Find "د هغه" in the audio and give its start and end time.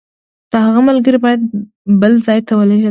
0.51-0.81